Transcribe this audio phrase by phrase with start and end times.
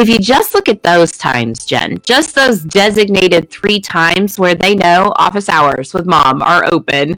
[0.00, 4.74] if you just look at those times, Jen, just those designated three times where they
[4.74, 7.16] know office hours with mom are open,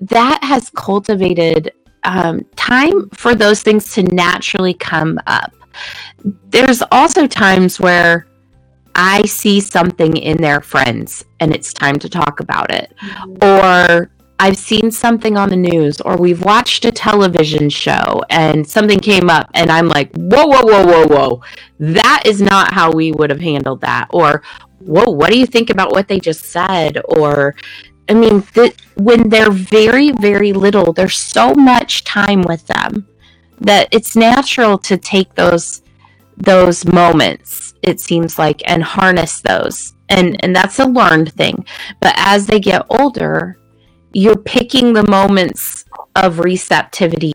[0.00, 1.72] that has cultivated
[2.04, 5.52] um, time for those things to naturally come up.
[6.50, 8.26] There's also times where
[8.94, 12.92] I see something in their friends and it's time to talk about it.
[13.00, 13.44] Mm-hmm.
[13.44, 14.10] Or
[14.40, 19.28] I've seen something on the news or we've watched a television show and something came
[19.28, 21.42] up and I'm like, whoa, whoa, whoa, whoa, whoa.
[21.80, 24.06] That is not how we would have handled that.
[24.10, 24.42] Or,
[24.78, 27.00] whoa, what do you think about what they just said?
[27.08, 27.56] Or,
[28.08, 33.08] I mean, th- when they're very, very little, there's so much time with them
[33.60, 35.82] that it's natural to take those
[36.36, 41.66] those moments it seems like and harness those and and that's a learned thing
[42.00, 43.58] but as they get older
[44.12, 45.84] you're picking the moments
[46.16, 47.32] of receptivity.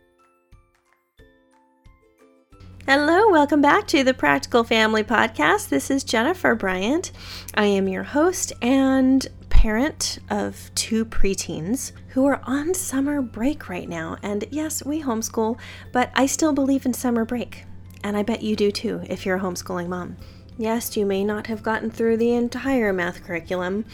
[2.86, 5.68] Hello, welcome back to the Practical Family Podcast.
[5.68, 7.12] This is Jennifer Bryant.
[7.54, 13.88] I am your host and parent of two preteens who are on summer break right
[13.88, 14.18] now.
[14.22, 15.58] And yes, we homeschool,
[15.92, 17.64] but I still believe in summer break.
[18.02, 20.16] And I bet you do too if you're a homeschooling mom.
[20.58, 23.86] Yes, you may not have gotten through the entire math curriculum,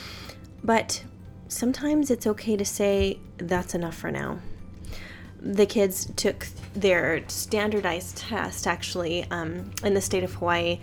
[0.65, 1.05] but
[1.51, 4.39] sometimes it's okay to say, that's enough for now.
[5.41, 10.79] The kids took their standardized test actually um, in the state of Hawaii.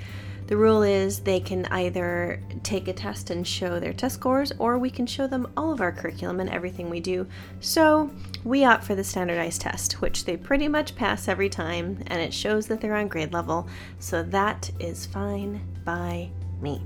[0.47, 4.77] The rule is they can either take a test and show their test scores, or
[4.77, 7.27] we can show them all of our curriculum and everything we do.
[7.59, 8.09] So
[8.45, 12.33] we opt for the standardized test, which they pretty much pass every time, and it
[12.33, 13.67] shows that they're on grade level.
[13.99, 16.29] So that is fine by
[16.61, 16.81] me.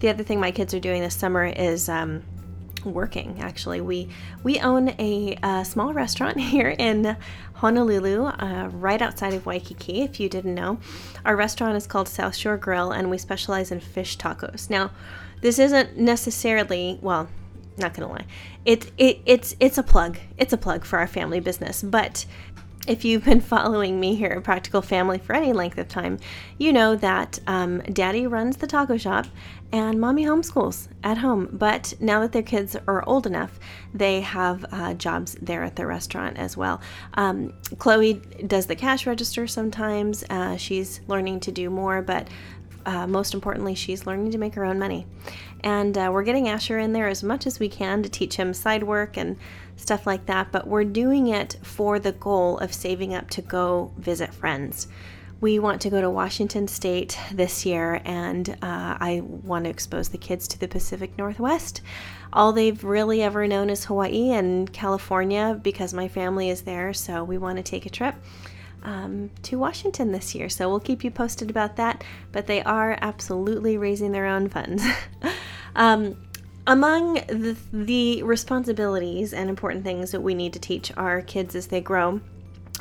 [0.00, 2.22] The other thing my kids are doing this summer is um,
[2.86, 3.80] working actually.
[3.80, 4.08] We
[4.42, 7.16] we own a, a small restaurant here in
[7.54, 10.78] honolulu uh, right outside of waikiki if you didn't know.
[11.24, 14.70] Our restaurant is called south shore grill and we specialize in fish tacos.
[14.70, 14.90] Now
[15.40, 17.28] this isn't necessarily well
[17.78, 18.26] not gonna lie.
[18.64, 20.18] It, it it's it's a plug.
[20.38, 21.82] It's a plug for our family business.
[21.82, 22.26] But
[22.86, 26.18] if you've been following me here at Practical Family for any length of time,
[26.58, 29.26] you know that um, Daddy runs the taco shop
[29.72, 31.48] and Mommy homeschools at home.
[31.52, 33.58] But now that their kids are old enough,
[33.92, 36.80] they have uh, jobs there at the restaurant as well.
[37.14, 38.14] Um, Chloe
[38.46, 40.24] does the cash register sometimes.
[40.30, 42.28] Uh, she's learning to do more, but
[42.86, 45.06] uh, most importantly, she's learning to make her own money.
[45.64, 48.54] And uh, we're getting Asher in there as much as we can to teach him
[48.54, 49.36] side work and
[49.74, 53.92] stuff like that, but we're doing it for the goal of saving up to go
[53.98, 54.86] visit friends.
[55.38, 60.08] We want to go to Washington State this year, and uh, I want to expose
[60.08, 61.82] the kids to the Pacific Northwest.
[62.32, 67.22] All they've really ever known is Hawaii and California because my family is there, so
[67.22, 68.14] we want to take a trip.
[68.82, 70.48] Um, to Washington this year.
[70.48, 72.04] So we'll keep you posted about that.
[72.30, 74.84] But they are absolutely raising their own funds.
[75.74, 76.16] um,
[76.68, 81.66] among the, the, responsibilities and important things that we need to teach our kids as
[81.66, 82.20] they grow,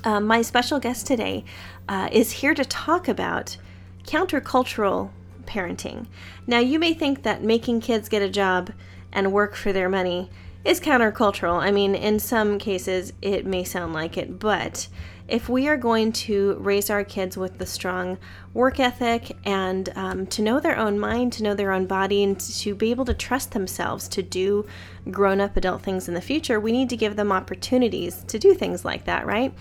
[0.05, 1.43] uh, my special guest today
[1.89, 3.57] uh, is here to talk about
[4.03, 5.09] countercultural
[5.45, 6.05] parenting.
[6.47, 8.71] Now, you may think that making kids get a job
[9.11, 10.29] and work for their money
[10.63, 11.59] is countercultural.
[11.59, 14.87] I mean, in some cases, it may sound like it, but
[15.27, 18.17] if we are going to raise our kids with the strong
[18.53, 22.39] work ethic and um, to know their own mind, to know their own body, and
[22.39, 24.65] to be able to trust themselves to do
[25.09, 28.53] grown up adult things in the future, we need to give them opportunities to do
[28.53, 29.53] things like that, right?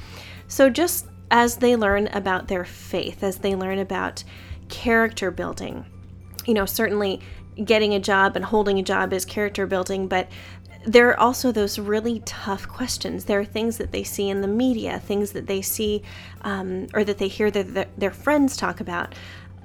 [0.49, 4.23] So, just as they learn about their faith, as they learn about
[4.69, 5.87] character building,
[6.47, 7.21] you know, certainly
[7.63, 10.29] getting a job and holding a job is character building, but
[10.87, 13.25] there are also those really tough questions.
[13.25, 16.03] There are things that they see in the media, things that they see
[16.43, 19.15] um, or that they hear their, their friends talk about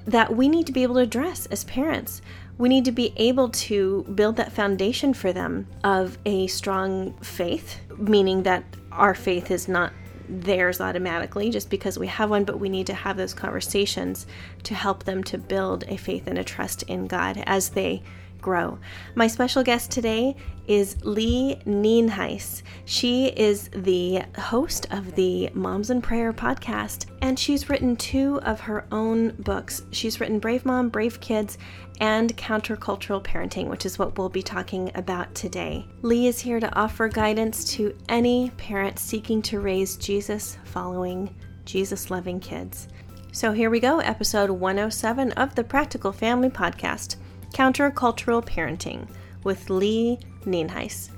[0.06, 2.22] that we need to be able to address as parents.
[2.58, 7.80] We need to be able to build that foundation for them of a strong faith,
[7.96, 9.92] meaning that our faith is not
[10.28, 14.26] theirs automatically just because we have one, but we need to have those conversations
[14.62, 18.02] to help them to build a faith and a trust in God as they
[18.40, 18.78] grow.
[19.14, 22.62] My special guest today is Lee Nienhuis.
[22.84, 28.60] She is the host of the Moms in Prayer podcast, and she's written two of
[28.60, 29.82] her own books.
[29.90, 31.58] She's written Brave Mom, Brave Kids,
[32.00, 35.86] and Countercultural Parenting, which is what we'll be talking about today.
[36.02, 41.34] Lee is here to offer guidance to any parent seeking to raise Jesus following,
[41.64, 42.88] Jesus loving kids.
[43.32, 47.16] So here we go, episode 107 of the Practical Family Podcast.
[47.52, 49.08] Countercultural Parenting
[49.44, 51.10] with Lee Nienhuis.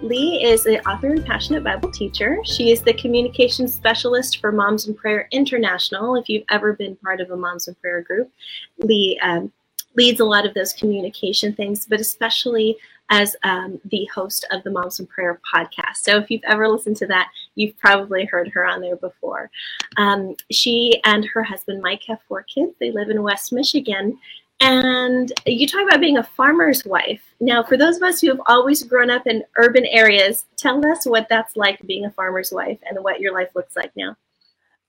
[0.00, 2.38] Lee is an author and passionate Bible teacher.
[2.44, 6.14] She is the communications specialist for Moms in Prayer International.
[6.14, 8.30] If you've ever been part of a Moms in Prayer group,
[8.78, 9.52] Lee um,
[9.96, 12.76] leads a lot of those communication things, but especially
[13.10, 15.96] as um, the host of the Moms in Prayer podcast.
[15.96, 19.50] So if you've ever listened to that, you've probably heard her on there before.
[19.96, 22.74] Um, she and her husband Mike have four kids.
[22.78, 24.18] They live in West Michigan.
[24.60, 27.22] And you talk about being a farmer's wife.
[27.40, 31.06] Now, for those of us who have always grown up in urban areas, tell us
[31.06, 34.16] what that's like being a farmer's wife and what your life looks like now.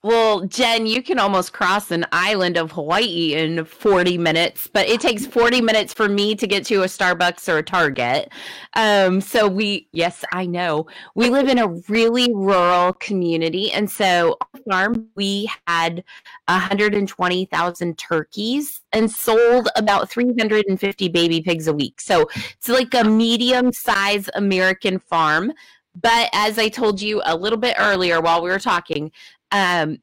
[0.02, 4.98] Well, Jen, you can almost cross an island of Hawaii in 40 minutes, but it
[4.98, 8.32] takes 40 minutes for me to get to a Starbucks or a Target.
[8.76, 10.86] Um, so we, yes, I know.
[11.14, 13.70] We live in a really rural community.
[13.72, 16.02] And so on farm, we had
[16.48, 22.00] 120,000 turkeys and sold about 350 baby pigs a week.
[22.00, 25.52] So it's like a medium size American farm.
[26.00, 29.10] But as I told you a little bit earlier while we were talking,
[29.52, 29.98] um,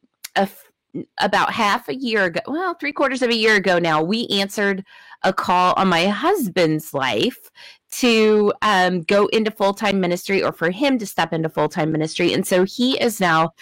[1.20, 4.84] about half a year ago, well, three quarters of a year ago now, we answered
[5.24, 7.50] a call on my husband's life
[7.90, 11.92] to um, go into full time ministry or for him to step into full time
[11.92, 12.34] ministry.
[12.34, 13.54] And so he is now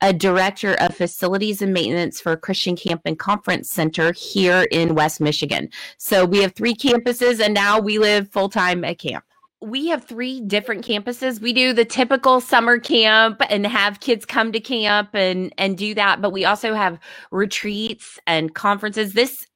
[0.00, 5.20] a director of facilities and maintenance for Christian Camp and Conference Center here in West
[5.20, 5.68] Michigan.
[5.98, 9.24] So we have three campuses and now we live full time at camp
[9.64, 11.40] we have three different campuses.
[11.40, 15.94] We do the typical summer camp and have kids come to camp and and do
[15.94, 16.98] that, but we also have
[17.30, 19.14] retreats and conferences.
[19.14, 19.46] This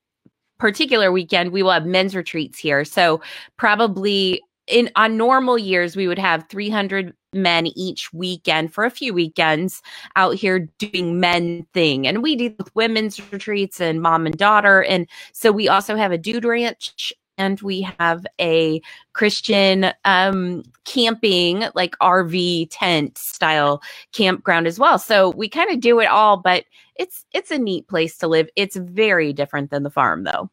[0.58, 2.84] particular weekend we will have men's retreats here.
[2.84, 3.20] So
[3.56, 9.12] probably in on normal years we would have 300 men each weekend for a few
[9.12, 9.82] weekends
[10.16, 15.06] out here doing men thing and we do women's retreats and mom and daughter and
[15.32, 18.82] so we also have a dude ranch and we have a
[19.14, 23.80] Christian um, camping, like RV tent style
[24.12, 24.98] campground as well.
[24.98, 26.64] So we kind of do it all, but
[26.96, 28.48] it's it's a neat place to live.
[28.56, 30.50] It's very different than the farm, though.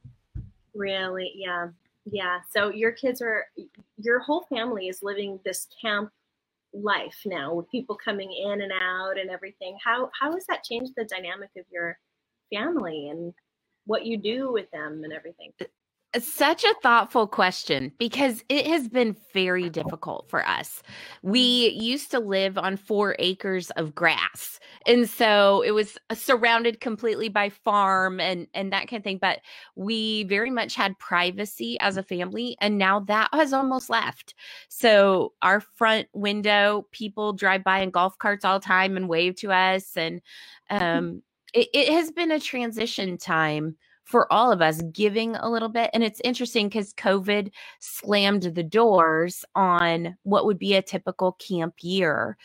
[0.74, 1.70] Really, yeah,
[2.06, 2.40] yeah.
[2.52, 3.48] So your kids are,
[3.98, 6.12] your whole family is living this camp
[6.74, 9.78] life now with people coming in and out and everything.
[9.84, 11.98] How how has that changed the dynamic of your
[12.54, 13.34] family and
[13.86, 15.52] what you do with them and everything?
[16.20, 20.82] Such a thoughtful question because it has been very difficult for us.
[21.22, 24.60] We used to live on four acres of grass.
[24.88, 29.18] And so it was uh, surrounded completely by farm and, and that kind of thing.
[29.18, 29.40] But
[29.76, 32.56] we very much had privacy as a family.
[32.62, 34.36] And now that has almost left.
[34.70, 39.36] So our front window, people drive by in golf carts all the time and wave
[39.38, 39.98] to us.
[39.98, 40.22] And
[40.72, 40.84] mm-hmm.
[40.84, 41.24] um,
[41.54, 43.76] it, it has been a transition time
[44.06, 45.90] for all of us giving a little bit.
[45.94, 51.76] And it's interesting because COVID slammed the doors on what would be a typical camp
[51.82, 52.38] year.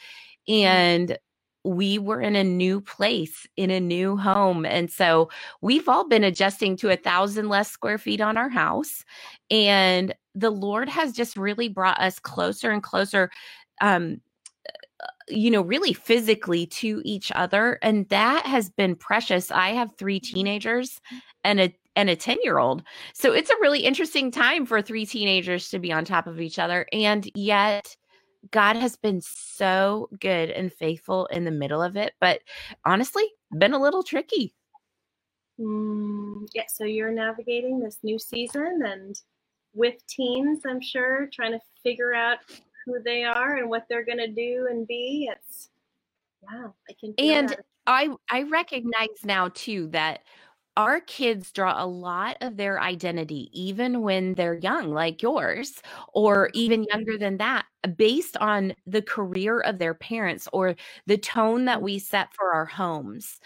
[0.49, 0.67] Mm-hmm.
[0.67, 1.19] And
[1.63, 5.29] we were in a new place in a new home and so
[5.61, 9.05] we've all been adjusting to a thousand less square feet on our house
[9.51, 13.31] and the lord has just really brought us closer and closer
[13.83, 14.19] um
[15.31, 20.21] you know really physically to each other and that has been precious i have three
[20.21, 21.01] teenagers
[21.45, 22.83] and a and a 10 year old.
[23.15, 26.59] So it's a really interesting time for three teenagers to be on top of each
[26.59, 26.87] other.
[26.93, 27.97] And yet,
[28.51, 32.41] God has been so good and faithful in the middle of it, but
[32.87, 33.25] honestly,
[33.59, 34.55] been a little tricky.
[35.61, 39.21] Mm, yeah, so you're navigating this new season and
[39.75, 42.39] with teens, I'm sure, trying to figure out
[42.91, 45.31] who they are and what they're going to do and be.
[45.33, 45.71] It's,
[46.43, 47.15] yeah, I can.
[47.19, 47.65] and that.
[47.87, 50.21] I I recognize now too that
[50.77, 55.83] our kids draw a lot of their identity, even when they're young, like yours,
[56.15, 56.59] or mm-hmm.
[56.59, 57.67] even younger than that,
[57.97, 62.67] based on the career of their parents or the tone that we set for our
[62.67, 63.41] homes.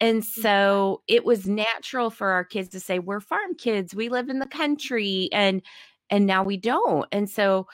[0.00, 0.40] And mm-hmm.
[0.40, 4.38] so it was natural for our kids to say, We're farm kids, we live in
[4.38, 5.28] the country.
[5.32, 5.62] And
[6.10, 7.06] and now we don't.
[7.12, 7.68] And so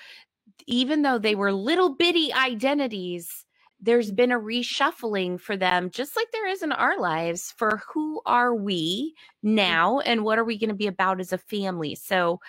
[0.67, 3.45] even though they were little bitty identities,
[3.81, 8.21] there's been a reshuffling for them, just like there is in our lives, for who
[8.27, 9.51] are we mm.
[9.51, 11.95] now and what are we going to be about as a family.
[11.95, 12.41] So,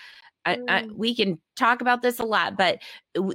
[0.48, 0.96] I, I, mm.
[0.96, 2.80] we can talk about this a lot, but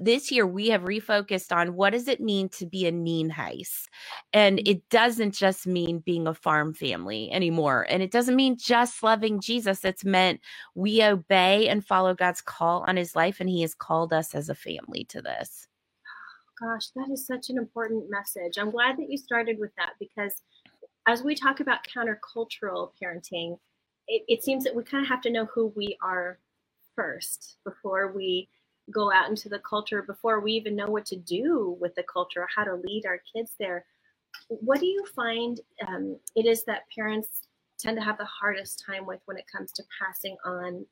[0.00, 3.88] this year we have refocused on what does it mean to be a Nienhuis,
[4.32, 4.62] and mm.
[4.66, 9.40] it doesn't just mean being a farm family anymore, and it doesn't mean just loving
[9.40, 9.84] Jesus.
[9.84, 10.40] It's meant
[10.74, 14.48] we obey and follow God's call on His life, and He has called us as
[14.48, 15.68] a family to this
[16.60, 18.56] gosh, that is such an important message.
[18.56, 20.42] I'm glad that you started with that because
[21.08, 23.58] as we talk about countercultural parenting,
[24.06, 26.38] it, it seems that we kind of have to know who we are
[26.94, 28.48] first before we
[28.90, 32.46] go out into the culture before we even know what to do with the culture,
[32.54, 33.84] how to lead our kids there.
[34.48, 39.06] What do you find um, it is that parents tend to have the hardest time
[39.06, 40.86] with when it comes to passing on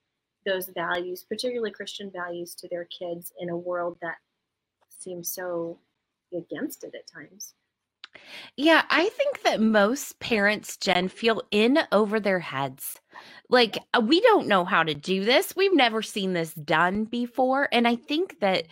[0.47, 4.17] those values, particularly Christian values, to their kids in a world that
[4.89, 5.79] seems so
[6.33, 7.55] against it at times?
[8.57, 12.99] Yeah, I think that most parents, Jen, feel in over their heads.
[13.49, 15.57] Like, uh, we don't know how to do this.
[15.57, 17.69] We've never seen this done before.
[17.73, 18.67] And I think that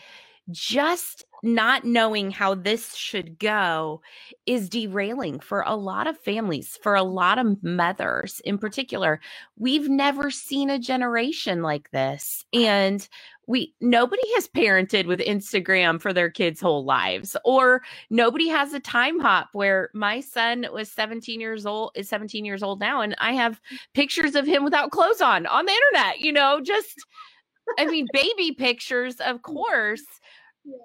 [0.51, 4.01] just not knowing how this should go
[4.47, 9.21] is derailing for a lot of families, for a lot of mothers in particular.
[9.57, 12.45] We've never seen a generation like this.
[12.53, 13.07] And
[13.49, 18.81] we nobody has parented with Instagram for their kids' whole lives, or nobody has a
[18.81, 23.17] time hop where my son was 17 years old, is 17 years old now, and
[23.19, 23.61] I have
[23.95, 26.95] pictures of him without clothes on on the internet, you know, just
[27.79, 30.05] I mean, baby pictures, of course,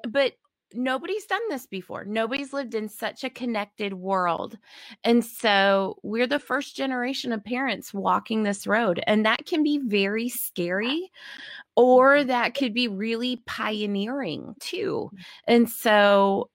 [0.08, 0.34] but
[0.74, 2.06] nobody's done this before.
[2.06, 4.58] Nobody's lived in such a connected world.
[5.04, 9.02] And so we're the first generation of parents walking this road.
[9.08, 11.12] And that can be very scary,
[11.76, 12.28] or mm-hmm.
[12.28, 15.12] that could be really pioneering too.
[15.48, 16.50] And so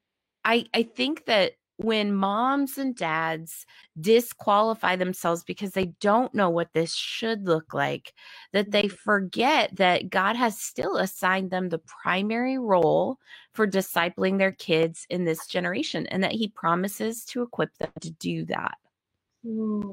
[0.44, 3.64] I, I think that when moms and dads
[4.00, 8.12] disqualify themselves because they don't know what this should look like,
[8.52, 8.96] that they mm-hmm.
[8.96, 13.18] forget that God has still assigned them the primary role
[13.52, 18.10] for discipling their kids in this generation and that He promises to equip them to
[18.10, 18.76] do that.
[19.44, 19.92] Hmm.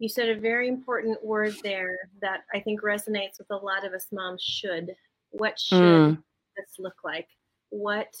[0.00, 3.92] You said a very important word there that I think resonates with a lot of
[3.92, 4.96] us moms should.
[5.30, 6.22] What should mm.
[6.56, 7.28] this look like?
[7.70, 8.12] What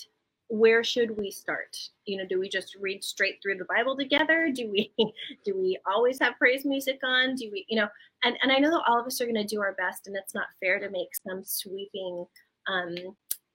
[0.48, 1.76] where should we start?
[2.06, 4.50] You know do we just read straight through the bible together?
[4.54, 4.92] Do we
[5.44, 7.34] do we always have praise music on?
[7.34, 7.88] Do we you know
[8.22, 10.16] and, and i know that all of us are going to do our best and
[10.16, 12.24] it's not fair to make some sweeping
[12.68, 12.94] um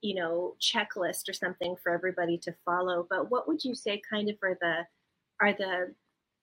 [0.01, 4.29] you know checklist or something for everybody to follow but what would you say kind
[4.29, 4.85] of are the
[5.41, 5.93] are the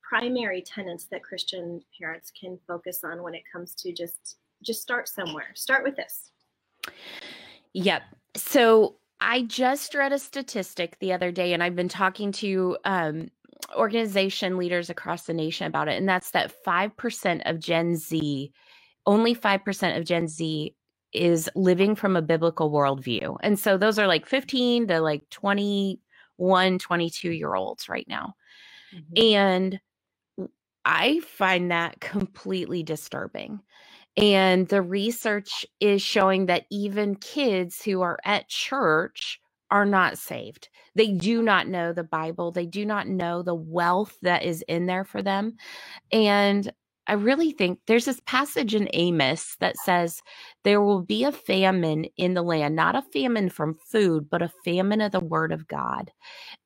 [0.03, 5.09] primary tenets that christian parents can focus on when it comes to just just start
[5.09, 5.51] somewhere?
[5.55, 6.31] Start with this.
[7.73, 8.03] Yep.
[8.37, 13.29] So I just read a statistic the other day, and I've been talking to um,
[13.77, 18.53] organization leaders across the nation about it, and that's that 5% of Gen Z,
[19.05, 20.77] only 5% of Gen Z
[21.13, 23.37] is living from a biblical worldview.
[23.43, 28.37] And so those are like 15 to like 21, 22 year olds right now.
[28.95, 29.35] Mm-hmm.
[29.35, 29.81] And
[30.85, 33.61] I find that completely disturbing.
[34.17, 40.69] And the research is showing that even kids who are at church are not saved.
[40.95, 44.87] They do not know the Bible, they do not know the wealth that is in
[44.87, 45.57] there for them.
[46.13, 46.73] And
[47.09, 50.21] I really think there's this passage in Amos that says
[50.65, 54.53] there will be a famine in the land, not a famine from food, but a
[54.65, 56.11] famine of the word of God.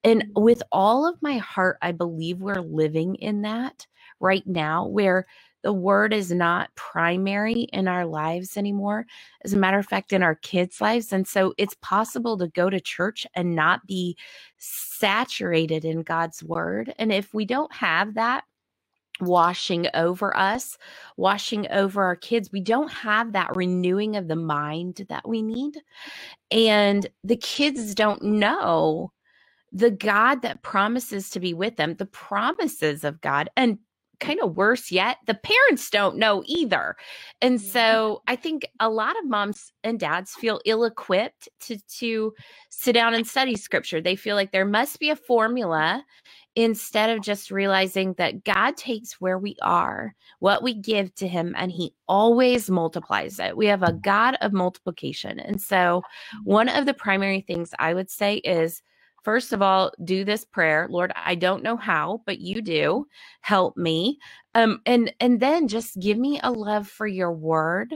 [0.04, 3.86] And with all of my heart, I believe we're living in that
[4.20, 5.26] right now where
[5.62, 9.06] the word is not primary in our lives anymore.
[9.44, 11.12] As a matter of fact, in our kids' lives.
[11.12, 14.16] And so it's possible to go to church and not be
[14.58, 16.94] saturated in God's word.
[16.98, 18.44] And if we don't have that,
[19.20, 20.78] washing over us,
[21.16, 22.50] washing over our kids.
[22.52, 25.76] We don't have that renewing of the mind that we need.
[26.50, 29.12] And the kids don't know
[29.72, 33.48] the God that promises to be with them, the promises of God.
[33.56, 33.78] And
[34.20, 36.96] kind of worse yet, the parents don't know either.
[37.40, 37.68] And mm-hmm.
[37.68, 42.32] so I think a lot of moms and dads feel ill equipped to, to
[42.68, 44.00] sit down and study scripture.
[44.00, 46.04] They feel like there must be a formula
[46.56, 51.54] instead of just realizing that God takes where we are, what we give to Him,
[51.56, 53.56] and He always multiplies it.
[53.56, 55.38] We have a God of multiplication.
[55.38, 56.02] And so,
[56.44, 58.82] one of the primary things I would say is
[59.22, 60.86] First of all, do this prayer.
[60.90, 63.06] Lord, I don't know how, but you do.
[63.40, 64.18] Help me.
[64.54, 67.94] Um, and and then just give me a love for your word.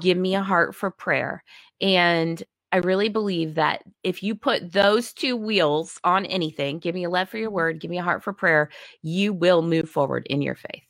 [0.00, 1.44] Give me a heart for prayer.
[1.80, 7.04] And I really believe that if you put those two wheels on anything, give me
[7.04, 8.68] a love for your word, give me a heart for prayer,
[9.02, 10.82] you will move forward in your faith.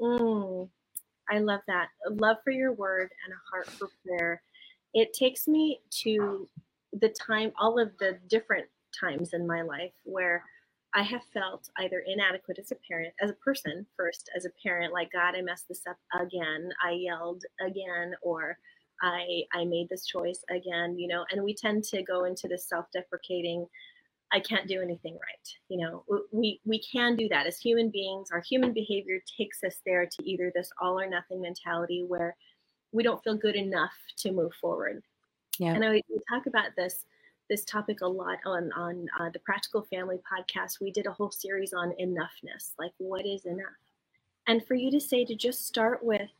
[0.00, 0.68] Mm,
[1.30, 1.88] I love that.
[2.06, 4.42] A love for your word and a heart for prayer.
[4.94, 6.48] It takes me to
[6.92, 8.66] the time, all of the different
[8.98, 10.44] times in my life where
[10.94, 14.92] I have felt either inadequate as a parent, as a person first, as a parent,
[14.92, 18.56] like God, I messed this up again, I yelled again, or
[19.02, 22.68] I I made this choice again, you know, and we tend to go into this
[22.68, 23.66] self-deprecating,
[24.32, 25.48] I can't do anything right.
[25.68, 28.30] You know, we we can do that as human beings.
[28.32, 32.36] Our human behavior takes us there to either this all or nothing mentality where
[32.92, 35.02] we don't feel good enough to move forward
[35.58, 35.74] Yeah.
[35.74, 37.04] And I, we talk about this
[37.48, 40.80] this topic a lot on on uh, the Practical Family podcast.
[40.80, 43.66] We did a whole series on enoughness, like what is enough,
[44.46, 46.30] and for you to say to just start with,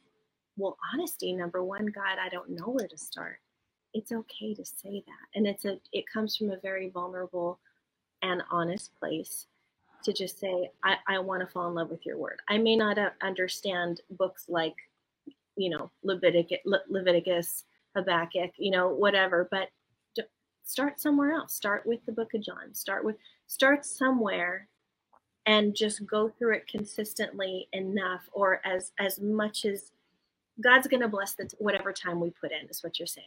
[0.57, 3.39] well, honesty number one, God, I don't know where to start.
[3.93, 7.61] It's okay to say that, and it's a it comes from a very vulnerable
[8.23, 9.47] and honest place
[10.05, 12.41] to just say, I, I want to fall in love with your word.
[12.49, 14.75] I may not uh, understand books like,
[15.57, 17.65] you know, Leviticus, Le- Leviticus,
[17.97, 19.69] Habakkuk, you know, whatever, but
[20.65, 21.55] start somewhere else.
[21.55, 22.75] Start with the book of John.
[22.75, 23.17] Start with,
[23.47, 24.69] start somewhere
[25.47, 29.93] and just go through it consistently enough or as, as much as
[30.63, 33.27] God's going to bless the, whatever time we put in is what you're saying.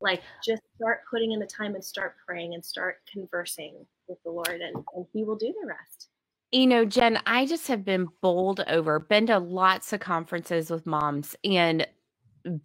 [0.00, 3.74] Like just start putting in the time and start praying and start conversing
[4.08, 6.08] with the Lord and, and he will do the rest.
[6.52, 10.86] You know, Jen, I just have been bowled over, been to lots of conferences with
[10.86, 11.86] moms and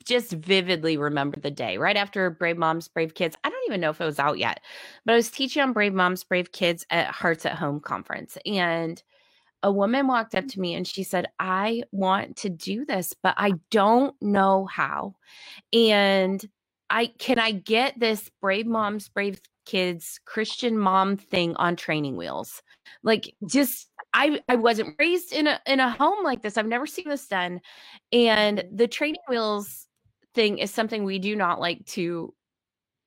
[0.06, 3.36] just vividly remember the day right after Brave Moms, Brave Kids.
[3.44, 4.62] I don't even know if it was out yet,
[5.06, 8.38] but I was teaching on Brave Moms, Brave Kids at Hearts at Home conference.
[8.46, 9.02] And
[9.64, 13.36] a woman walked up to me and she said, I want to do this, but
[13.38, 15.16] I don't know how.
[15.72, 16.44] And
[16.90, 22.62] I can I get this Brave Moms, Brave kids Christian mom thing on training wheels.
[23.04, 26.58] Like just I I wasn't raised in a in a home like this.
[26.58, 27.62] I've never seen this done.
[28.12, 29.88] And the training wheels
[30.34, 32.34] thing is something we do not like to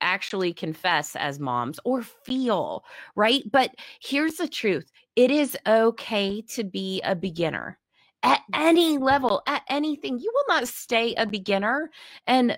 [0.01, 2.83] actually confess as moms or feel,
[3.15, 3.43] right?
[3.51, 3.71] But
[4.01, 4.91] here's the truth.
[5.15, 7.79] It is okay to be a beginner
[8.23, 8.67] at mm-hmm.
[8.67, 10.19] any level, at anything.
[10.19, 11.89] You will not stay a beginner.
[12.27, 12.57] And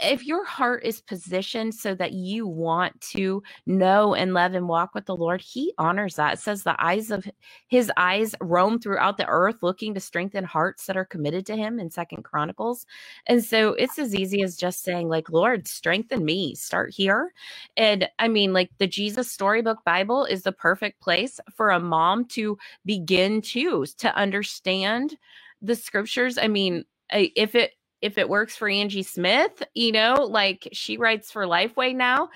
[0.00, 4.94] if your heart is positioned so that you want to know and love and walk
[4.94, 6.34] with the Lord, He honors that.
[6.34, 7.26] It says the eyes of
[7.68, 11.78] His eyes roam throughout the earth, looking to strengthen hearts that are committed to Him
[11.78, 12.86] in Second Chronicles.
[13.26, 16.54] And so it's as easy as just saying, like, Lord, strengthen me.
[16.54, 17.32] Start here.
[17.76, 22.24] And I mean, like the Jesus Storybook Bible is the perfect place for a mom
[22.26, 25.16] to begin to to understand
[25.60, 26.38] the scriptures.
[26.38, 31.30] I mean, if it if it works for Angie Smith, you know, like she writes
[31.30, 32.28] for Lifeway now.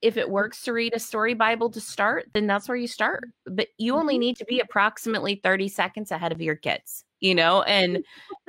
[0.00, 3.28] If it works to read a story Bible to start, then that's where you start.
[3.44, 4.20] But you only mm-hmm.
[4.20, 8.02] need to be approximately 30 seconds ahead of your kids, you know, and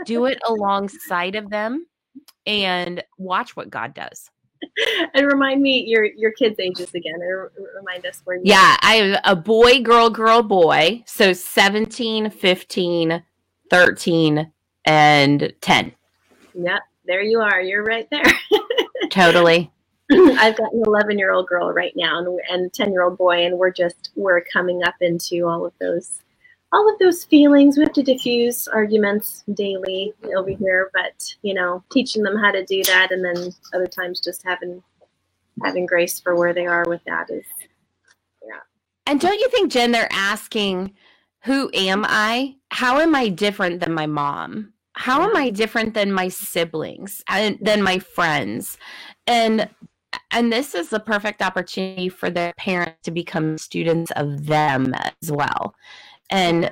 [0.05, 1.85] do it alongside of them
[2.45, 4.31] and watch what God does.
[5.15, 8.39] And remind me your your kids' ages again, or remind us where.
[8.43, 11.03] yeah, I have a boy, girl, girl, boy.
[11.07, 13.23] So 17, 15,
[13.71, 14.51] 13,
[14.85, 15.95] and 10.
[16.53, 17.61] Yep, there you are.
[17.61, 18.23] You're right there.
[19.11, 19.71] totally.
[20.11, 23.45] I've got an 11 year old girl right now and, and 10 year old boy,
[23.45, 26.21] and we're just we're coming up into all of those
[26.73, 27.77] all of those feelings.
[27.77, 32.65] We have to diffuse arguments daily over here, but you know, teaching them how to
[32.65, 34.83] do that, and then other times just having
[35.63, 37.45] having grace for where they are with that is
[38.45, 38.59] yeah.
[39.05, 40.93] And don't you think, Jen, they're asking,
[41.43, 42.55] "Who am I?
[42.69, 47.57] How am I different than my mom?" How am I different than my siblings and
[47.61, 48.77] than my friends?
[49.27, 49.69] And
[50.29, 55.31] and this is the perfect opportunity for their parents to become students of them as
[55.31, 55.73] well.
[56.29, 56.69] And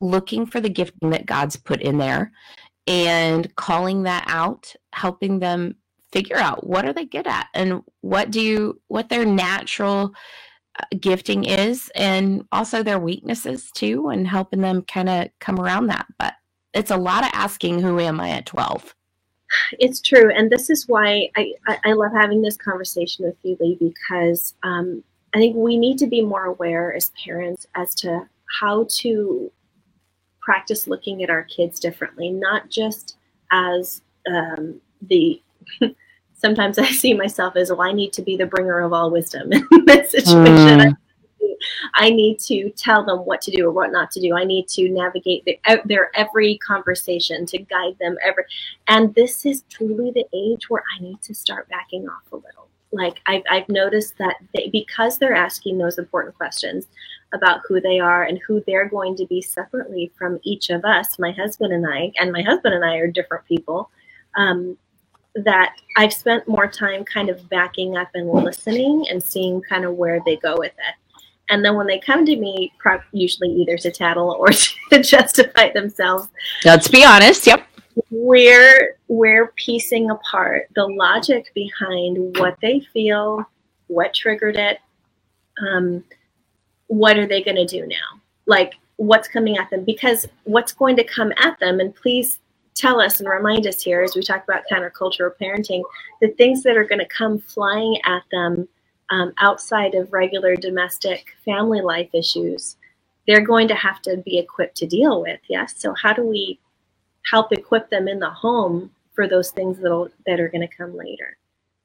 [0.00, 2.32] looking for the gifting that God's put in there
[2.88, 5.76] and calling that out, helping them
[6.12, 10.12] figure out what are they good at and what do you what their natural
[10.78, 15.86] uh, gifting is and also their weaknesses too and helping them kind of come around
[15.86, 16.34] that but
[16.74, 18.94] it's a lot of asking who am i at 12
[19.78, 21.52] it's true and this is why i
[21.84, 25.02] i love having this conversation with you lee because um,
[25.34, 28.26] i think we need to be more aware as parents as to
[28.60, 29.50] how to
[30.40, 33.16] practice looking at our kids differently not just
[33.52, 35.40] as um, the
[36.34, 39.52] sometimes i see myself as well i need to be the bringer of all wisdom
[39.52, 40.96] in this situation mm.
[41.94, 44.36] I need to tell them what to do or what not to do.
[44.36, 48.44] I need to navigate their, their every conversation to guide them every.
[48.88, 52.68] And this is truly the age where I need to start backing off a little.
[52.92, 56.88] Like I've, I've noticed that they, because they're asking those important questions
[57.32, 61.18] about who they are and who they're going to be separately from each of us,
[61.18, 63.90] my husband and I, and my husband and I are different people.
[64.36, 64.76] Um,
[65.34, 69.94] that I've spent more time kind of backing up and listening and seeing kind of
[69.94, 70.94] where they go with it.
[71.48, 72.72] And then when they come to me,
[73.12, 74.48] usually either to tattle or
[74.90, 76.28] to justify themselves.
[76.64, 77.46] Let's be honest.
[77.46, 77.66] Yep.
[78.10, 83.44] We're we're piecing apart the logic behind what they feel,
[83.88, 84.78] what triggered it,
[85.60, 86.02] um,
[86.86, 88.20] what are they going to do now?
[88.46, 89.84] Like what's coming at them?
[89.84, 92.38] Because what's going to come at them, and please
[92.74, 95.82] tell us and remind us here as we talk about countercultural parenting
[96.20, 98.66] the things that are going to come flying at them
[99.12, 102.76] um, outside of regular domestic family life issues
[103.26, 105.74] they're going to have to be equipped to deal with yes?
[105.76, 106.58] So how do we
[107.30, 110.96] help equip them in the home for those things that'll that are going to come
[110.96, 111.36] later?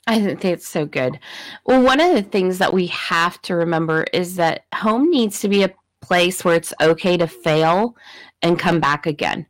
[0.08, 1.20] I think it's so good.
[1.66, 5.50] Well, one of the things that we have to remember is that home needs to
[5.50, 7.96] be a place where it's okay to fail
[8.42, 9.46] and come back again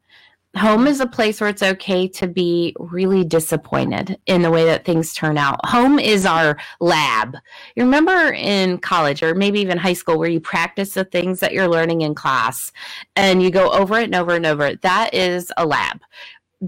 [0.56, 4.86] home is a place where it's okay to be really disappointed in the way that
[4.86, 5.60] things turn out.
[5.66, 7.36] Home is our lab.
[7.76, 11.54] You remember in college or maybe even high school where you practice the things that
[11.54, 12.72] you're learning in class
[13.16, 14.76] and you go over it and over and over.
[14.76, 16.00] That is a lab.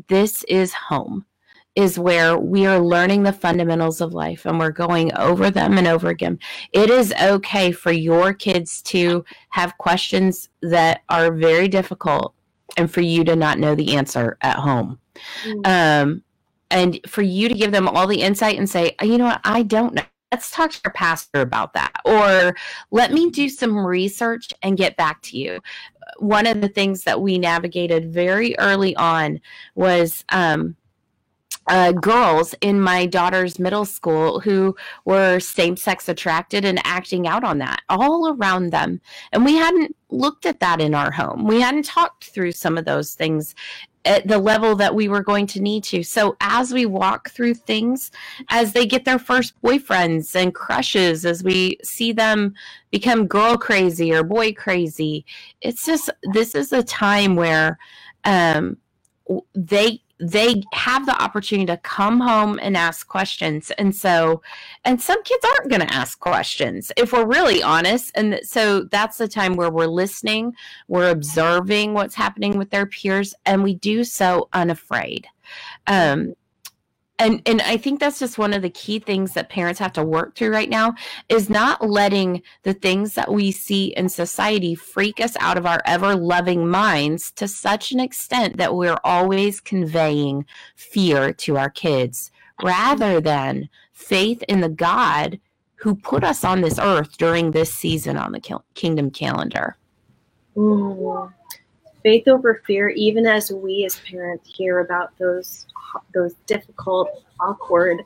[0.07, 1.25] This is home.
[1.75, 5.87] Is where we are learning the fundamentals of life and we're going over them and
[5.87, 6.37] over again.
[6.73, 12.35] It is okay for your kids to have questions that are very difficult
[12.77, 14.99] and for you to not know the answer at home.
[15.45, 15.61] Mm-hmm.
[15.65, 16.23] Um,
[16.71, 19.63] and for you to give them all the insight and say, you know what, I
[19.63, 20.03] don't know.
[20.31, 21.91] Let's talk to your pastor about that.
[22.05, 22.55] Or
[22.91, 25.59] let me do some research and get back to you.
[26.19, 29.39] One of the things that we navigated very early on
[29.73, 30.75] was um,
[31.69, 37.43] uh, girls in my daughter's middle school who were same sex attracted and acting out
[37.43, 38.99] on that all around them.
[39.31, 41.47] And we hadn't looked at that in our home.
[41.47, 43.53] We hadn't talked through some of those things
[44.05, 46.01] at the level that we were going to need to.
[46.03, 48.09] So as we walk through things,
[48.49, 52.55] as they get their first boyfriends and crushes, as we see them
[52.89, 55.25] become girl crazy or boy crazy,
[55.61, 57.77] it's just this is a time where
[58.23, 58.77] um,
[59.53, 63.71] they they have the opportunity to come home and ask questions.
[63.71, 64.41] And so
[64.83, 68.11] and some kids aren't going to ask questions if we're really honest.
[68.15, 70.53] And so that's the time where we're listening
[70.87, 75.27] we're observing what's happening with their peers and we do so unafraid.
[75.87, 76.35] Um,
[77.19, 80.03] and and i think that's just one of the key things that parents have to
[80.03, 80.93] work through right now
[81.27, 85.81] is not letting the things that we see in society freak us out of our
[85.85, 92.31] ever loving minds to such an extent that we're always conveying fear to our kids
[92.63, 95.39] rather than faith in the god
[95.79, 99.77] who put us on this earth during this season on the kingdom calendar.
[102.03, 105.65] Faith over fear even as we as parents hear about those
[106.13, 108.03] those difficult, awkward,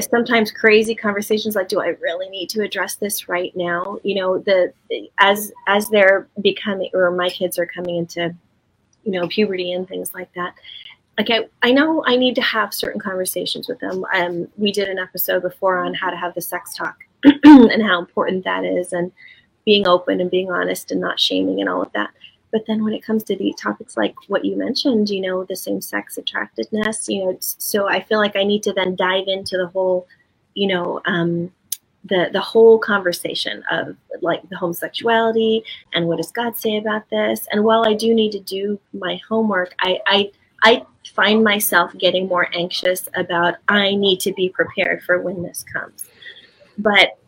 [0.00, 3.98] sometimes crazy conversations like do i really need to address this right now?
[4.02, 4.72] You know the
[5.18, 8.34] as as they're becoming or my kids are coming into
[9.04, 10.54] you know puberty and things like that
[11.16, 14.04] like i, I know i need to have certain conversations with them.
[14.12, 17.98] Um, we did an episode before on how to have the sex talk and how
[17.98, 19.12] important that is and
[19.70, 22.10] being open and being honest and not shaming and all of that
[22.52, 25.56] but then when it comes to the topics like what you mentioned, you know, the
[25.56, 29.56] same sex attractedness, you know, so I feel like I need to then dive into
[29.56, 30.06] the whole,
[30.54, 31.52] you know, um,
[32.04, 37.46] the the whole conversation of like the homosexuality and what does God say about this?
[37.52, 40.30] And while I do need to do my homework, I I
[40.62, 45.64] I find myself getting more anxious about I need to be prepared for when this
[45.72, 46.04] comes.
[46.78, 47.18] But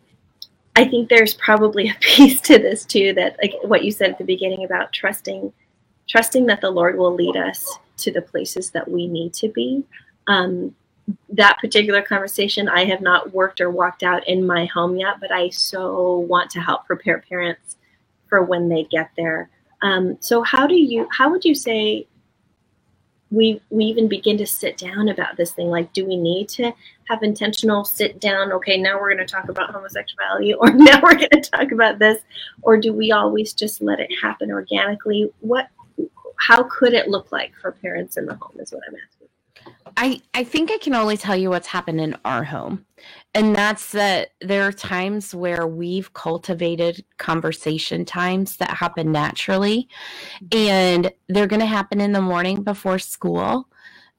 [0.75, 4.19] I think there's probably a piece to this too that like what you said at
[4.19, 5.53] the beginning about trusting
[6.09, 9.85] trusting that the Lord will lead us to the places that we need to be.
[10.27, 10.75] Um,
[11.31, 15.33] that particular conversation I have not worked or walked out in my home yet, but
[15.33, 17.77] I so want to help prepare parents
[18.29, 19.51] for when they get there.
[19.83, 22.07] Um, so how do you how would you say
[23.33, 25.69] we we even begin to sit down about this thing.
[25.69, 26.73] Like do we need to
[27.09, 28.53] have intentional sit down?
[28.53, 31.99] Okay now we're going to talk about homosexuality or now we're going to talk about
[31.99, 32.23] this.
[32.63, 35.31] Or do we always just let it happen organically?
[35.41, 35.69] What
[36.37, 39.22] how could it look like for parents in the home is what i'm asking
[39.97, 42.85] I, I think I can only tell you what's happened in our home.
[43.35, 49.89] And that's that there are times where we've cultivated conversation times that happen naturally.
[50.53, 53.69] And they're going to happen in the morning before school.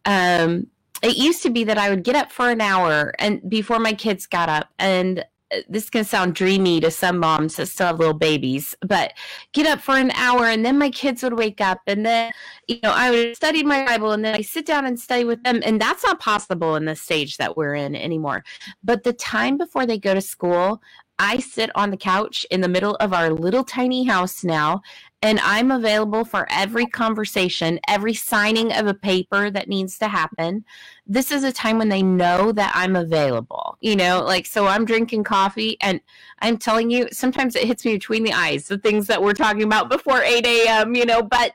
[0.05, 0.67] Um,
[1.01, 3.93] it used to be that I would get up for an hour and before my
[3.93, 5.23] kids got up and
[5.67, 9.13] this can sound dreamy to some moms that still have little babies, but
[9.51, 12.31] get up for an hour and then my kids would wake up and then,
[12.67, 15.43] you know, I would study my Bible and then I sit down and study with
[15.43, 15.61] them.
[15.65, 18.43] And that's not possible in the stage that we're in anymore.
[18.83, 20.81] But the time before they go to school,
[21.23, 24.81] I sit on the couch in the middle of our little tiny house now
[25.21, 30.65] and I'm available for every conversation, every signing of a paper that needs to happen.
[31.07, 34.83] This is a time when they know that I'm available, you know, like so I'm
[34.83, 36.01] drinking coffee and
[36.39, 39.63] I'm telling you, sometimes it hits me between the eyes, the things that we're talking
[39.63, 41.53] about before 8 a.m., you know, but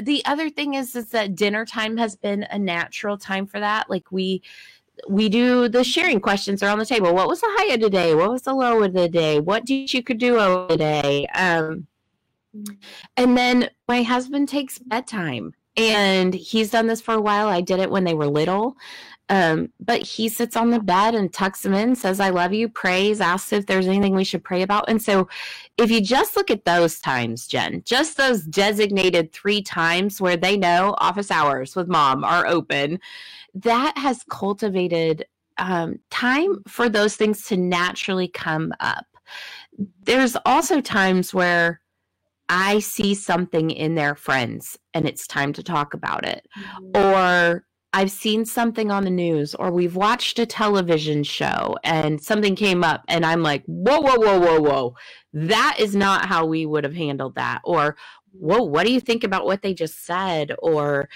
[0.00, 3.90] the other thing is is that dinner time has been a natural time for that.
[3.90, 4.42] Like we
[5.08, 7.14] we do the sharing questions around the table.
[7.14, 8.14] What was the high of the day?
[8.14, 9.40] What was the low of the day?
[9.40, 11.26] What did you could do over the day?
[11.34, 11.86] Um,
[13.16, 17.48] and then my husband takes bedtime and he's done this for a while.
[17.48, 18.76] I did it when they were little.
[19.30, 22.68] Um, but he sits on the bed and tucks them in, says, I love you,
[22.68, 24.88] prays, asks if there's anything we should pray about.
[24.88, 25.28] And so
[25.76, 30.56] if you just look at those times, Jen, just those designated three times where they
[30.56, 33.00] know office hours with mom are open,
[33.54, 35.26] that has cultivated
[35.58, 39.06] um, time for those things to naturally come up.
[40.04, 41.80] There's also times where
[42.48, 46.46] I see something in their friends and it's time to talk about it.
[46.58, 46.96] Mm-hmm.
[46.96, 52.54] Or I've seen something on the news or we've watched a television show and something
[52.54, 54.94] came up and I'm like, whoa, whoa, whoa, whoa, whoa.
[55.32, 57.60] That is not how we would have handled that.
[57.64, 57.96] Or,
[58.32, 60.54] whoa, what do you think about what they just said?
[60.58, 61.08] Or,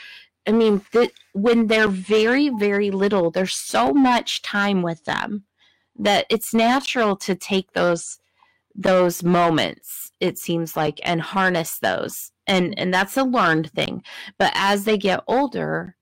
[0.46, 5.44] I mean, th- when they're very, very little, there's so much time with them
[5.96, 8.18] that it's natural to take those
[8.74, 14.02] those moments it seems like and harness those and and that's a learned thing
[14.38, 15.94] but as they get older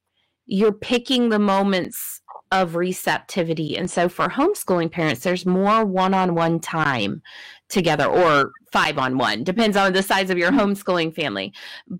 [0.46, 2.20] you're picking the moments
[2.52, 3.76] of receptivity.
[3.76, 7.22] And so for homeschooling parents, there's more one on one time
[7.68, 10.72] together or five on one, depends on the size of your mm-hmm.
[10.72, 11.52] homeschooling family.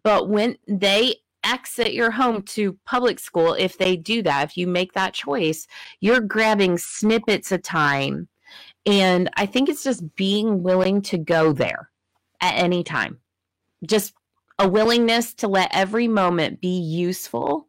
[0.03, 4.66] But when they exit your home to public school, if they do that, if you
[4.66, 5.66] make that choice,
[6.00, 8.29] you're grabbing snippets of time.
[8.87, 11.90] And I think it's just being willing to go there
[12.40, 13.18] at any time.
[13.87, 14.14] Just
[14.61, 17.66] a willingness to let every moment be useful.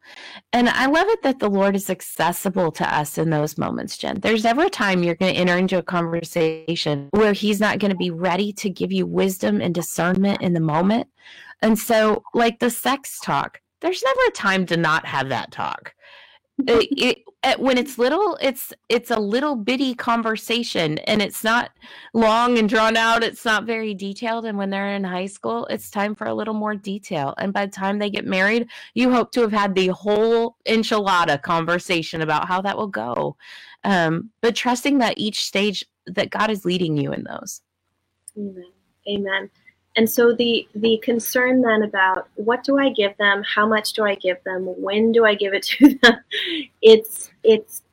[0.52, 4.20] And I love it that the Lord is accessible to us in those moments, Jen.
[4.20, 7.92] There's never a time you're going to enter into a conversation where He's not going
[7.92, 11.08] to be ready to give you wisdom and discernment in the moment.
[11.62, 15.94] And so, like the sex talk, there's never a time to not have that talk.
[16.68, 21.72] it, it, when it's little it's it's a little bitty conversation and it's not
[22.14, 25.90] long and drawn out it's not very detailed and when they're in high school it's
[25.90, 29.32] time for a little more detail and by the time they get married you hope
[29.32, 33.36] to have had the whole enchilada conversation about how that will go.
[33.84, 37.62] Um, but trusting that each stage that god is leading you in those.
[38.38, 38.72] Amen.
[39.10, 39.50] Amen
[39.96, 43.44] and so the the concern then about what do i give them?
[43.44, 44.66] How much do i give them?
[44.66, 46.16] When do i give it to them?
[46.82, 47.84] It's it's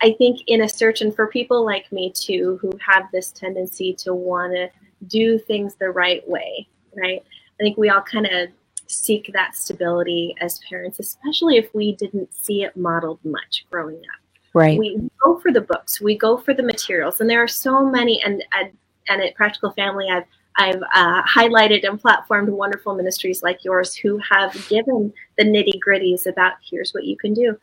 [0.00, 3.92] i think in a search and for people like me too who have this tendency
[3.94, 4.68] to want to
[5.06, 7.22] do things the right way right?
[7.60, 8.48] I think we all kind of
[8.86, 14.40] seek that stability as parents especially if we didn't see it modeled much growing up.
[14.54, 14.78] Right.
[14.78, 18.22] We go for the books we go for the materials and there are so many
[18.22, 18.70] and and,
[19.08, 20.24] and at practical family i've
[20.58, 26.26] I've uh, highlighted and platformed wonderful ministries like yours who have given the nitty gritties
[26.26, 27.56] about here's what you can do.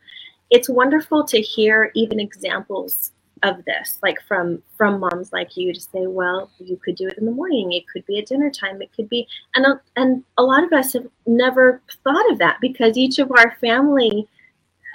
[0.50, 5.80] It's wonderful to hear even examples of this, like from from moms like you, to
[5.80, 7.72] say, well, you could do it in the morning.
[7.72, 8.80] It could be at dinner time.
[8.80, 12.58] It could be, and a, and a lot of us have never thought of that
[12.62, 14.26] because each of our family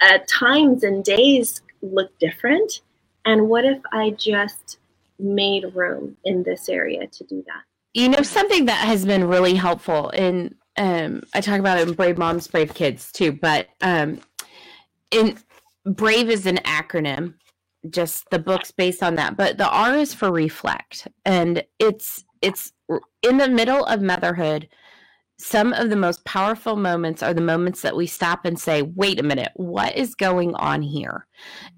[0.02, 2.80] uh, times and days look different.
[3.24, 4.78] And what if I just
[5.20, 7.62] made room in this area to do that?
[7.94, 11.94] You know, something that has been really helpful, and um, I talk about it in
[11.94, 14.20] Brave Moms, Brave Kids too, but um,
[15.10, 15.38] in
[15.84, 17.34] Brave is an acronym,
[17.90, 19.36] just the book's based on that.
[19.36, 22.72] But the R is for reflect, and it's it's
[23.22, 24.68] in the middle of motherhood.
[25.38, 29.20] Some of the most powerful moments are the moments that we stop and say, "Wait
[29.20, 31.26] a minute, what is going on here?"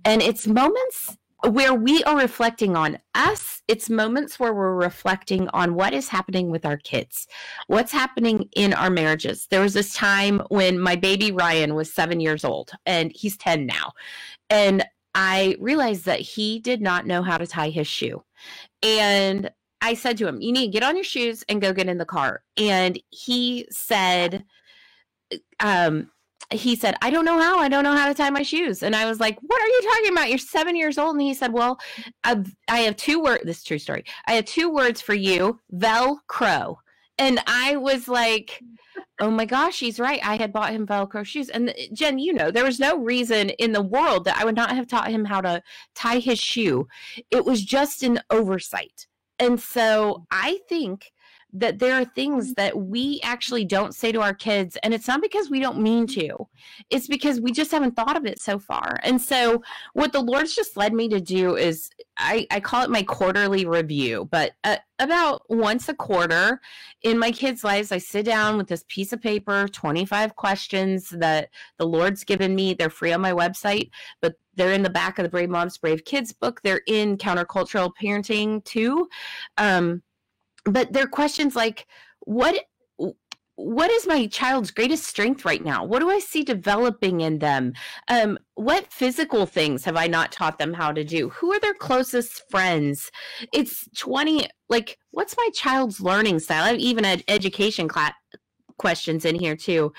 [0.05, 1.17] And it's moments
[1.51, 6.51] where we are reflecting on us it's moments where we're reflecting on what is happening
[6.51, 7.27] with our kids
[7.67, 9.47] what's happening in our marriages.
[9.51, 13.67] There was this time when my baby ryan was seven years old and he's 10
[13.67, 13.93] now
[14.51, 18.23] and i realized that he did not know how to tie his shoe.
[18.83, 21.89] And i said to him you need to get on your shoes and go get
[21.89, 22.43] in the car.
[22.57, 24.45] And he said
[25.61, 26.11] um
[26.53, 27.59] he said, I don't know how.
[27.59, 28.83] I don't know how to tie my shoes.
[28.83, 30.29] And I was like, What are you talking about?
[30.29, 31.15] You're seven years old.
[31.15, 31.79] And he said, Well,
[32.23, 33.45] I've, I have two words.
[33.45, 34.05] This true story.
[34.27, 36.77] I have two words for you Velcro.
[37.19, 38.63] And I was like,
[39.21, 40.21] Oh my gosh, he's right.
[40.25, 41.49] I had bought him Velcro shoes.
[41.49, 44.57] And uh, Jen, you know, there was no reason in the world that I would
[44.57, 45.63] not have taught him how to
[45.95, 46.89] tie his shoe.
[47.31, 49.07] It was just an oversight.
[49.39, 51.13] And so I think
[51.55, 55.23] that there are things that we actually don't say to our kids and it's not
[55.23, 56.49] because we don't mean to.
[56.91, 58.99] It's because we just haven't thought of it so far.
[59.05, 59.63] And so
[59.93, 63.67] what the lord's just led me to do is i, I call it my quarterly
[63.67, 66.61] review but uh, about once a quarter
[67.03, 71.51] in my kids lives i sit down with this piece of paper 25 questions that
[71.79, 72.75] the lord's given me.
[72.75, 73.91] They're free on my website
[74.21, 76.61] but they're in the back of the brave moms brave kids book.
[76.63, 79.09] They're in countercultural parenting too.
[79.59, 80.03] Um,
[80.65, 81.87] but there are questions like
[82.21, 82.65] what
[83.57, 85.85] what is my child's greatest strength right now?
[85.85, 87.73] What do i see developing in them?
[88.09, 91.29] Um, what physical things have i not taught them how to do?
[91.31, 93.11] Who are their closest friends?
[93.53, 96.65] It's 20 like what's my child's learning style?
[96.65, 98.13] I have even an education class
[98.77, 99.93] questions in here too.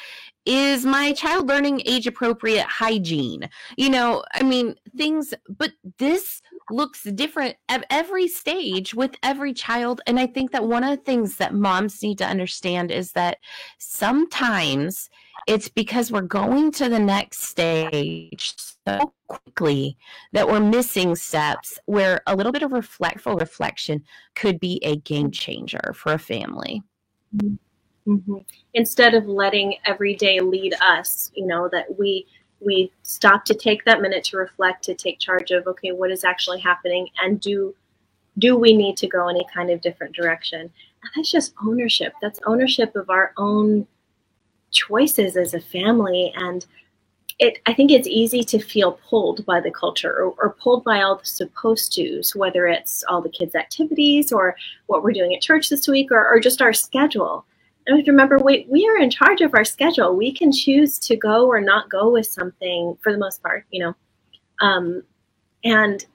[0.46, 3.50] Is my child learning age appropriate hygiene?
[3.78, 10.02] You know i mean things but this looks different at every stage with every child
[10.08, 13.38] and i think that one of the things that moms need to understand is that
[13.78, 15.10] sometimes
[15.48, 18.56] it's because we're going to the next stage
[18.88, 19.98] so quickly
[20.32, 24.04] that we're missing steps where a little bit of reflectful reflection
[24.36, 26.82] could be a game changer for a family
[27.36, 27.56] mm-hmm.
[28.08, 28.38] Mm-hmm.
[28.76, 32.28] Instead of letting every day lead us, you know, that we
[32.60, 36.24] we stop to take that minute to reflect, to take charge of, okay, what is
[36.24, 37.76] actually happening, and do
[38.38, 40.60] do we need to go any kind of different direction?
[40.60, 42.12] And that's just ownership.
[42.22, 43.88] That's ownership of our own
[44.72, 46.66] choices as a family and
[47.40, 51.02] it, I think it's easy to feel pulled by the culture or, or, pulled by
[51.02, 55.42] all the supposed tos, whether it's all the kids' activities or what we're doing at
[55.42, 57.46] church this week or, or just our schedule.
[57.88, 60.16] Remember we, we are in charge of our schedule.
[60.16, 63.84] We can choose to go or not go with something for the most part, you
[63.84, 63.96] know.
[64.62, 65.04] Um,
[65.64, 66.06] and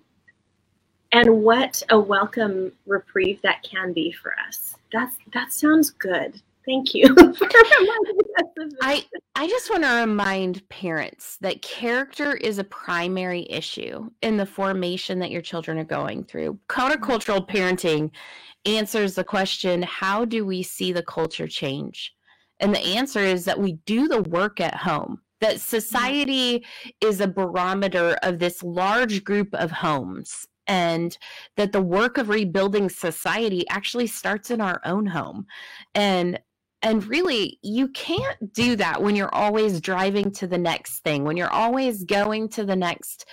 [1.12, 4.76] and what a welcome reprieve that can be for us.
[4.92, 6.40] That's that sounds good.
[6.66, 7.14] Thank you
[8.82, 14.46] I I just want to remind parents that character is a primary issue in the
[14.46, 16.58] formation that your children are going through.
[16.68, 18.10] Countercultural parenting
[18.66, 22.14] answers the question how do we see the culture change?
[22.60, 25.20] And the answer is that we do the work at home.
[25.40, 26.66] That society
[27.00, 31.16] is a barometer of this large group of homes and
[31.56, 35.46] that the work of rebuilding society actually starts in our own home
[35.94, 36.38] and
[36.82, 41.36] and really, you can't do that when you're always driving to the next thing, when
[41.36, 43.26] you're always going to the next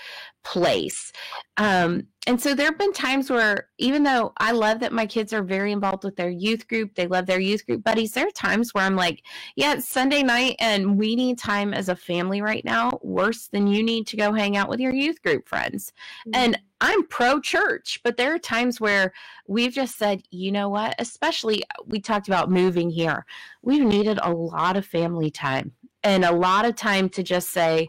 [0.47, 1.11] place.
[1.57, 5.33] Um, and so there have been times where, even though I love that my kids
[5.33, 8.31] are very involved with their youth group, they love their youth group buddies, there are
[8.31, 9.23] times where I'm like,
[9.55, 13.67] yeah, it's Sunday night and we need time as a family right now, worse than
[13.67, 15.91] you need to go hang out with your youth group friends.
[16.27, 16.31] Mm-hmm.
[16.35, 19.13] And I'm pro church, but there are times where
[19.47, 23.25] we've just said, you know what, especially uh, we talked about moving here.
[23.63, 27.87] We've needed a lot of family time and a lot of time to just say,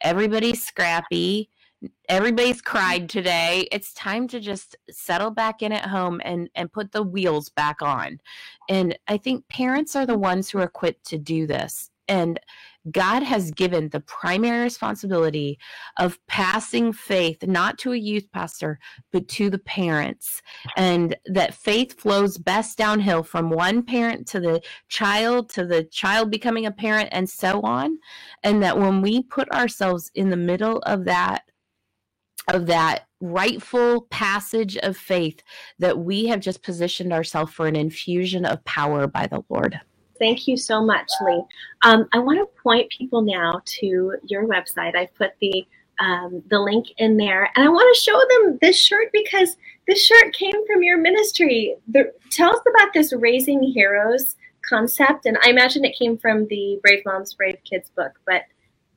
[0.00, 1.50] everybody's scrappy
[2.08, 6.90] everybody's cried today it's time to just settle back in at home and and put
[6.90, 8.18] the wheels back on
[8.68, 12.40] and i think parents are the ones who are equipped to do this and
[12.90, 15.58] God has given the primary responsibility
[15.98, 18.78] of passing faith not to a youth pastor,
[19.12, 20.40] but to the parents.
[20.76, 26.30] And that faith flows best downhill from one parent to the child, to the child
[26.30, 27.98] becoming a parent, and so on.
[28.42, 31.42] And that when we put ourselves in the middle of that
[32.48, 35.42] of that rightful passage of faith
[35.78, 39.78] that we have just positioned ourselves for an infusion of power by the Lord.
[40.18, 41.42] Thank you so much, Lee.
[41.82, 44.96] Um, I want to point people now to your website.
[44.96, 45.66] I've put the
[46.00, 49.56] um, the link in there, and I want to show them this shirt because
[49.88, 51.74] this shirt came from your ministry.
[51.88, 54.36] The, tell us about this Raising Heroes
[54.68, 58.12] concept, and I imagine it came from the Brave Moms, Brave Kids book.
[58.26, 58.42] But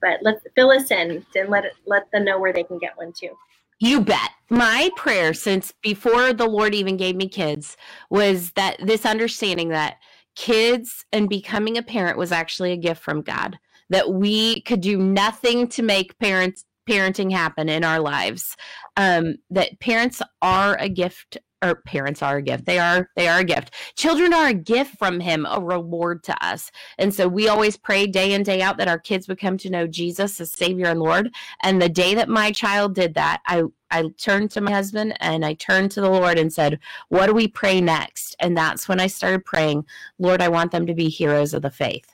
[0.01, 3.13] but let's fill us in and let let them know where they can get one
[3.13, 3.31] too.
[3.79, 4.31] You bet.
[4.49, 7.77] My prayer since before the Lord even gave me kids
[8.09, 9.97] was that this understanding that
[10.35, 13.57] kids and becoming a parent was actually a gift from God.
[13.89, 18.55] That we could do nothing to make parents parenting happen in our lives.
[18.97, 22.65] Um, that parents are a gift or parents are a gift.
[22.65, 23.73] They are they are a gift.
[23.95, 26.71] Children are a gift from him, a reward to us.
[26.97, 29.69] And so we always pray day in day out that our kids would come to
[29.69, 31.33] know Jesus as Savior and Lord.
[31.61, 35.45] And the day that my child did that, I I turned to my husband and
[35.45, 38.99] I turned to the Lord and said, "What do we pray next?" And that's when
[38.99, 39.85] I started praying,
[40.19, 42.07] "Lord, I want them to be heroes of the faith."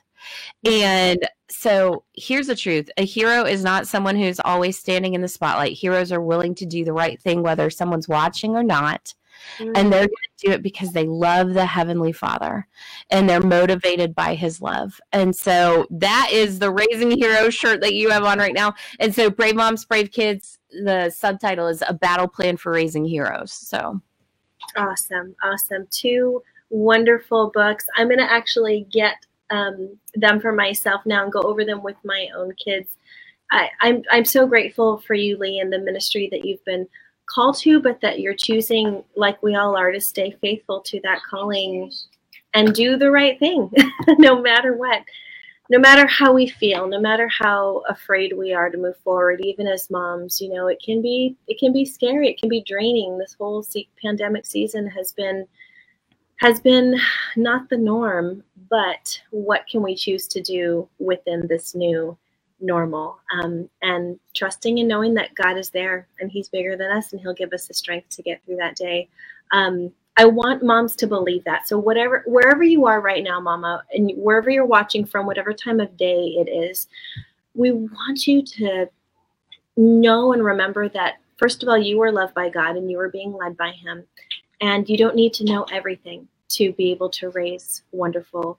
[0.64, 5.28] And so here's the truth a hero is not someone who's always standing in the
[5.28, 5.72] spotlight.
[5.72, 9.14] Heroes are willing to do the right thing, whether someone's watching or not.
[9.58, 9.72] Mm-hmm.
[9.74, 12.66] And they're going to do it because they love the Heavenly Father
[13.10, 15.00] and they're motivated by His love.
[15.12, 18.74] And so that is the Raising Heroes shirt that you have on right now.
[19.00, 23.52] And so Brave Moms, Brave Kids, the subtitle is A Battle Plan for Raising Heroes.
[23.52, 24.00] So
[24.76, 25.34] awesome.
[25.42, 25.86] Awesome.
[25.90, 27.86] Two wonderful books.
[27.96, 29.14] I'm going to actually get
[29.50, 32.90] um, them for myself now and go over them with my own kids.
[33.50, 36.86] I, I'm I'm so grateful for you, Lee, and the ministry that you've been
[37.32, 41.20] called to, but that you're choosing, like we all are, to stay faithful to that
[41.28, 41.92] calling
[42.54, 43.70] and do the right thing,
[44.18, 45.02] no matter what,
[45.70, 49.40] no matter how we feel, no matter how afraid we are to move forward.
[49.42, 52.62] Even as moms, you know, it can be it can be scary, it can be
[52.62, 53.18] draining.
[53.18, 53.64] This whole
[54.00, 55.46] pandemic season has been
[56.36, 56.98] has been
[57.36, 62.16] not the norm, but what can we choose to do within this new
[62.60, 63.18] normal?
[63.32, 67.20] Um, and trusting and knowing that God is there and He's bigger than us and
[67.20, 69.08] He'll give us the strength to get through that day.
[69.52, 71.68] Um, I want moms to believe that.
[71.68, 75.78] So whatever, wherever you are right now, Mama, and wherever you're watching from, whatever time
[75.78, 76.88] of day it is,
[77.54, 78.88] we want you to
[79.76, 83.10] know and remember that first of all, you were loved by God and you were
[83.10, 84.04] being led by Him.
[84.60, 88.58] And you don't need to know everything to be able to raise wonderful,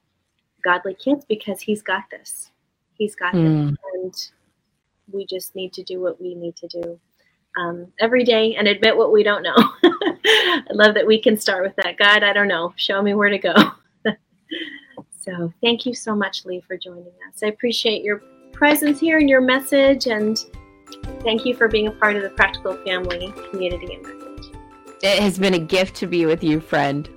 [0.63, 2.51] godly kids because He's got this.
[2.99, 3.69] He's got mm.
[3.69, 3.77] this.
[3.95, 4.29] And
[5.11, 6.99] we just need to do what we need to do
[7.57, 9.55] um, every day and admit what we don't know.
[9.83, 11.97] I love that we can start with that.
[11.97, 12.73] God, I don't know.
[12.75, 13.53] Show me where to go.
[15.19, 17.41] so thank you so much, Lee, for joining us.
[17.41, 18.21] I appreciate your
[18.51, 20.07] presence here and your message.
[20.07, 20.37] And
[21.23, 24.55] thank you for being a part of the Practical Family community and message.
[25.01, 27.09] It has been a gift to be with you, friend.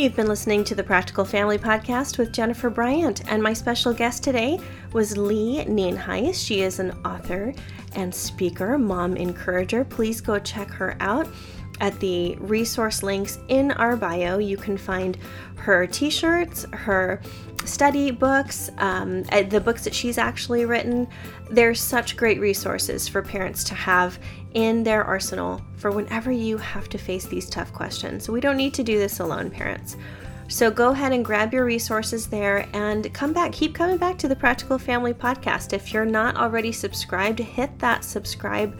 [0.00, 4.22] You've been listening to the Practical Family Podcast with Jennifer Bryant, and my special guest
[4.24, 4.58] today
[4.94, 6.42] was Lee Nienhuis.
[6.42, 7.52] She is an author
[7.94, 9.84] and speaker, mom encourager.
[9.84, 11.28] Please go check her out
[11.80, 14.38] at the resource links in our bio.
[14.38, 15.18] You can find
[15.60, 17.20] her t shirts, her
[17.64, 21.06] study books, um, uh, the books that she's actually written.
[21.50, 24.18] They're such great resources for parents to have
[24.54, 28.28] in their arsenal for whenever you have to face these tough questions.
[28.28, 29.96] We don't need to do this alone, parents.
[30.48, 33.52] So go ahead and grab your resources there and come back.
[33.52, 35.72] Keep coming back to the Practical Family Podcast.
[35.72, 38.76] If you're not already subscribed, hit that subscribe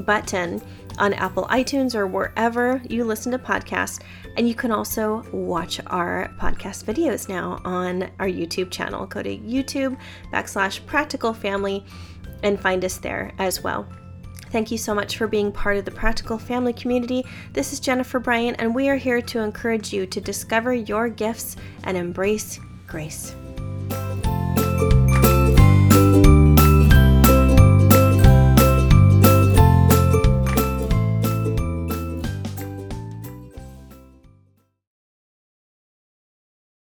[0.00, 0.60] button
[0.98, 4.00] on Apple iTunes or wherever you listen to podcasts.
[4.36, 9.06] And you can also watch our podcast videos now on our YouTube channel.
[9.06, 9.96] Go to YouTube
[10.32, 11.84] backslash practical family
[12.42, 13.86] and find us there as well.
[14.50, 17.26] Thank you so much for being part of the Practical Family community.
[17.52, 21.56] This is Jennifer Bryant, and we are here to encourage you to discover your gifts
[21.82, 23.34] and embrace grace.